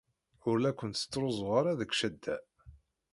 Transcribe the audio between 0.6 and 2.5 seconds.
kent-ttruẓuɣ ara deg ccada.